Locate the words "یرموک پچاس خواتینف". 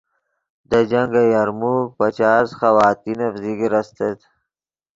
1.33-3.33